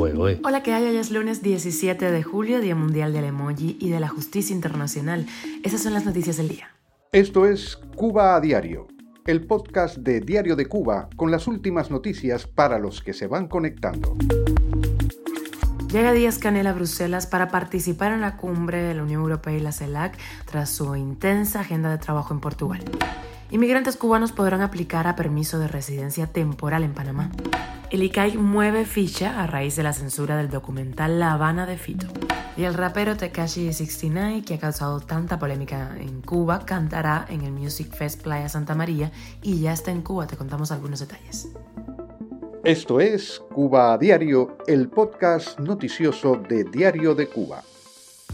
[0.00, 0.40] fuego, ¿eh?
[0.44, 0.86] Hola, ¿qué hay?
[0.86, 5.26] Hoy es lunes 17 de julio, Día Mundial del Emoji y de la Justicia Internacional.
[5.62, 6.70] Esas son las noticias del día.
[7.12, 8.88] Esto es Cuba a Diario,
[9.26, 13.46] el podcast de Diario de Cuba con las últimas noticias para los que se van
[13.46, 14.16] conectando.
[15.92, 19.60] Llega Díaz Canel a Bruselas para participar en la cumbre de la Unión Europea y
[19.60, 22.82] la CELAC tras su intensa agenda de trabajo en Portugal.
[23.50, 27.30] Inmigrantes cubanos podrán aplicar a permiso de residencia temporal en Panamá.
[27.90, 32.06] El ICAI mueve ficha a raíz de la censura del documental La Habana de Fito.
[32.56, 37.50] Y el rapero Tekashi 69, que ha causado tanta polémica en Cuba, cantará en el
[37.50, 39.10] Music Fest Playa Santa María
[39.42, 40.28] y ya está en Cuba.
[40.28, 41.48] Te contamos algunos detalles.
[42.62, 47.64] Esto es Cuba a Diario, el podcast noticioso de Diario de Cuba.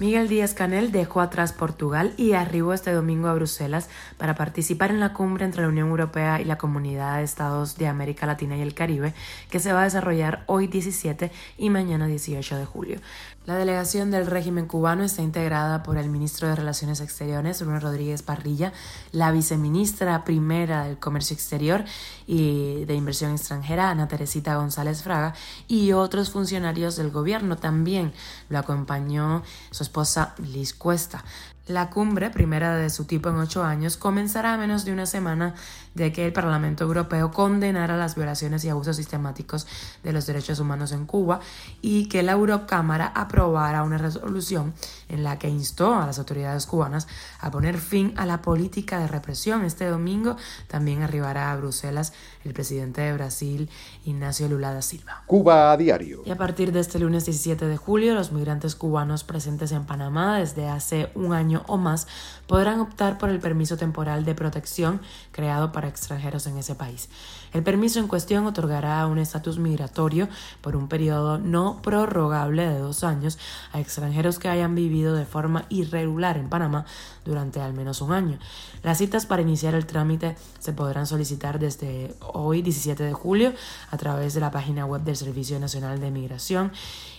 [0.00, 4.98] Miguel Díaz Canel dejó atrás Portugal y arribó este domingo a Bruselas para participar en
[4.98, 8.60] la cumbre entre la Unión Europea y la Comunidad de Estados de América Latina y
[8.60, 9.14] el Caribe,
[9.50, 12.98] que se va a desarrollar hoy 17 y mañana 18 de julio.
[13.46, 18.22] La delegación del régimen cubano está integrada por el ministro de Relaciones Exteriores, Bruno Rodríguez
[18.22, 18.72] Parrilla,
[19.12, 21.84] la viceministra primera del Comercio Exterior
[22.26, 25.34] y de Inversión Extranjera, Ana Teresita González Fraga,
[25.68, 27.58] y otros funcionarios del gobierno.
[27.58, 28.14] También
[28.48, 29.42] lo acompañó
[29.84, 31.24] esposa Liz Cuesta.
[31.66, 35.54] La cumbre, primera de su tipo en ocho años, comenzará a menos de una semana
[35.94, 39.66] de que el Parlamento Europeo condenara las violaciones y abusos sistemáticos
[40.02, 41.40] de los derechos humanos en Cuba
[41.80, 44.74] y que la Eurocámara aprobara una resolución
[45.08, 47.06] en la que instó a las autoridades cubanas
[47.40, 49.64] a poner fin a la política de represión.
[49.64, 50.36] Este domingo
[50.68, 52.12] también arribará a Bruselas
[52.44, 53.70] el presidente de Brasil,
[54.04, 55.22] Ignacio Lula da Silva.
[55.26, 56.22] Cuba a diario.
[56.26, 60.38] Y a partir de este lunes 17 de julio, los migrantes cubanos presentes en Panamá
[60.38, 62.06] desde hace un año o más
[62.46, 65.00] podrán optar por el permiso temporal de protección
[65.32, 67.08] creado para extranjeros en ese país.
[67.52, 70.28] El permiso en cuestión otorgará un estatus migratorio
[70.60, 73.38] por un periodo no prorrogable de dos años
[73.72, 76.84] a extranjeros que hayan vivido de forma irregular en Panamá
[77.24, 78.38] durante al menos un año.
[78.82, 83.52] Las citas para iniciar el trámite se podrán solicitar desde hoy, 17 de julio,
[83.90, 86.72] a través de la página web del Servicio Nacional de Migración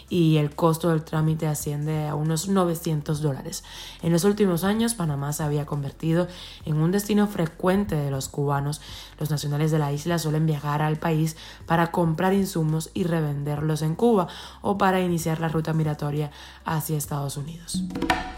[0.09, 3.63] y el costo del trámite asciende a unos 900 dólares.
[4.01, 6.27] En los últimos años, Panamá se había convertido
[6.65, 8.81] en un destino frecuente de los cubanos.
[9.19, 11.35] Los nacionales de la isla suelen viajar al país
[11.65, 14.27] para comprar insumos y revenderlos en Cuba
[14.61, 16.31] o para iniciar la ruta migratoria
[16.65, 17.83] hacia Estados Unidos.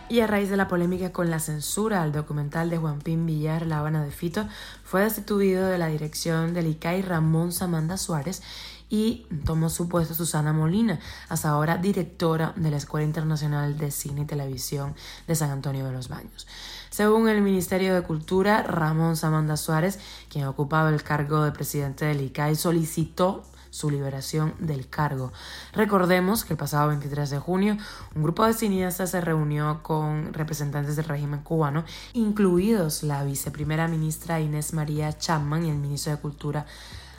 [0.09, 3.66] Y a raíz de la polémica con la censura al documental de Juan Pín Villar,
[3.66, 4.47] La Habana de Fito,
[4.84, 8.41] fue destituido de la dirección del ICAI Ramón Samanda Suárez
[8.90, 11.00] y tomó su puesto Susana Molina,
[11.30, 14.96] hasta ahora directora de la Escuela Internacional de Cine y Televisión
[15.28, 16.48] de San Antonio de los Baños.
[16.90, 20.00] Según el Ministerio de Cultura, Ramón Samanda Suárez,
[20.30, 25.31] quien ocupaba el cargo de presidente del ICAI, solicitó su liberación del cargo.
[25.74, 27.78] Recordemos que el pasado 23 de junio
[28.16, 31.84] un grupo de cineastas se reunió con representantes del régimen cubano,
[32.14, 36.66] incluidos la viceprimera ministra Inés María Chapman y el ministro de Cultura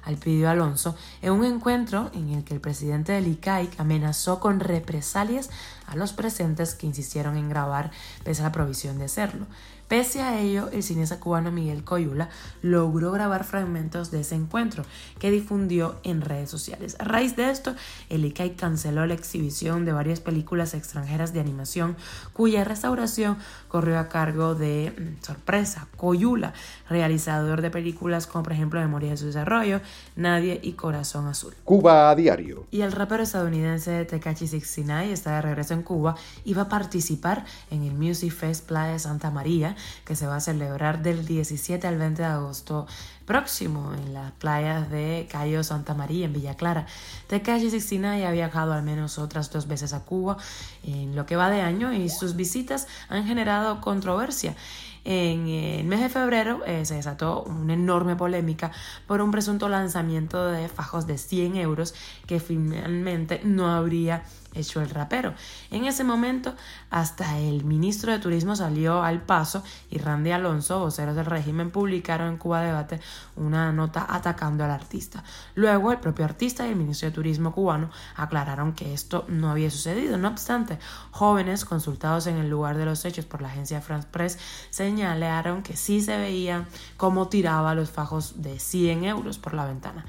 [0.04, 5.50] Alpidio Alonso en un encuentro en el que el presidente del ICAIC amenazó con represalias
[5.86, 7.90] a los presentes que insistieron en grabar
[8.24, 9.46] pese a la provisión de hacerlo.
[9.88, 12.28] Pese a ello, el cineasta cubano Miguel Coyula
[12.60, 14.84] logró grabar fragmentos de ese encuentro
[15.18, 16.96] que difundió en redes sociales.
[16.98, 17.74] A raíz de esto,
[18.10, 21.96] el ICAI canceló la exhibición de varias películas extranjeras de animación
[22.34, 23.38] cuya restauración
[23.68, 26.52] corrió a cargo de, mm, sorpresa, Coyula,
[26.90, 29.80] realizador de películas como por ejemplo Memoria de su desarrollo,
[30.16, 31.54] Nadie y Corazón Azul.
[31.64, 32.66] Cuba a diario.
[32.70, 37.46] Y el rapero estadounidense Tekashi 69 está de regreso en Cuba y va a participar
[37.70, 41.98] en el Music Fest Playa Santa María que se va a celebrar del 17 al
[41.98, 42.86] 20 de agosto
[43.28, 46.86] próximo en las playas de Cayo Santa María en Villa Clara.
[47.26, 50.38] Tekashi 69 ha viajado al menos otras dos veces a Cuba
[50.82, 54.56] en lo que va de año y sus visitas han generado controversia.
[55.04, 58.72] En el mes de febrero eh, se desató una enorme polémica
[59.06, 61.94] por un presunto lanzamiento de fajos de 100 euros
[62.26, 65.34] que finalmente no habría hecho el rapero.
[65.70, 66.54] En ese momento,
[66.90, 72.28] hasta el ministro de Turismo salió al paso y Randy Alonso, voceros del régimen, publicaron
[72.28, 73.00] en Cuba Debate
[73.36, 75.22] una nota atacando al artista.
[75.54, 79.70] Luego, el propio artista y el ministro de Turismo cubano aclararon que esto no había
[79.70, 80.18] sucedido.
[80.18, 80.78] No obstante,
[81.10, 84.38] jóvenes consultados en el lugar de los hechos por la agencia France Press
[84.70, 86.66] señalaron que sí se veían
[86.96, 90.04] cómo tiraba los fajos de 100 euros por la ventana.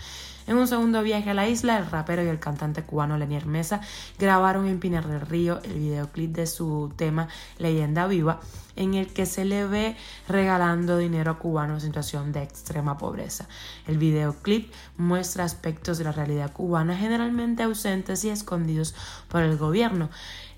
[0.50, 3.82] En un segundo viaje a la isla, el rapero y el cantante cubano Lenier Mesa
[4.18, 7.28] grabaron en Pinar del Río el videoclip de su tema
[7.60, 8.40] Leyenda Viva,
[8.76, 9.96] en el que se le ve
[10.28, 13.48] regalando dinero a cubanos en situación de extrema pobreza.
[13.86, 18.96] El videoclip muestra aspectos de la realidad cubana generalmente ausentes y escondidos
[19.28, 20.10] por el gobierno.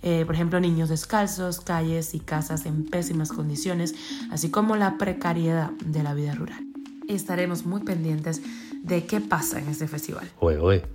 [0.03, 3.93] Eh, por ejemplo, niños descalzos, calles y casas en pésimas condiciones,
[4.31, 6.70] así como la precariedad de la vida rural.
[7.15, 8.41] Estaremos muy pendientes
[8.81, 10.27] de qué pasa en este festival.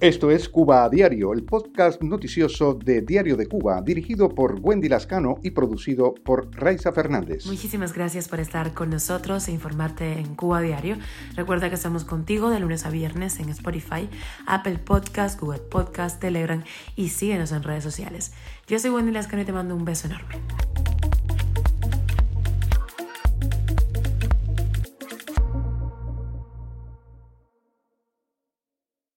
[0.00, 4.88] Esto es Cuba a Diario, el podcast noticioso de Diario de Cuba, dirigido por Wendy
[4.88, 7.46] Lascano y producido por Raiza Fernández.
[7.46, 10.96] Muchísimas gracias por estar con nosotros e informarte en Cuba a Diario.
[11.34, 14.08] Recuerda que estamos contigo de lunes a viernes en Spotify,
[14.46, 16.64] Apple Podcast, Google Podcast, Telegram
[16.96, 18.32] y síguenos en redes sociales.
[18.66, 20.40] Yo soy Wendy Lascano y te mando un beso enorme.